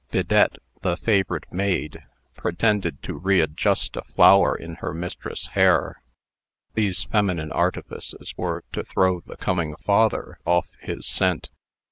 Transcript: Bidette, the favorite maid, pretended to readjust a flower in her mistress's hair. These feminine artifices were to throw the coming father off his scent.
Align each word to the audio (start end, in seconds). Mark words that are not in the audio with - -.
Bidette, 0.09 0.57
the 0.81 0.97
favorite 0.97 1.53
maid, 1.53 2.01
pretended 2.35 3.03
to 3.03 3.13
readjust 3.19 3.95
a 3.95 4.01
flower 4.01 4.55
in 4.55 4.73
her 4.77 4.95
mistress's 4.95 5.49
hair. 5.49 6.01
These 6.73 7.03
feminine 7.03 7.51
artifices 7.51 8.33
were 8.35 8.63
to 8.73 8.81
throw 8.83 9.19
the 9.21 9.37
coming 9.37 9.75
father 9.75 10.39
off 10.43 10.65
his 10.79 11.05
scent. 11.05 11.51